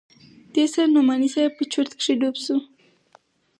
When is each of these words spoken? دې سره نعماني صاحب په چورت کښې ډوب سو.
دې 0.53 0.65
سره 0.73 0.85
نعماني 0.93 1.29
صاحب 1.35 1.51
په 1.57 1.63
چورت 1.71 1.91
کښې 1.99 2.13
ډوب 2.19 2.35
سو. 2.45 2.55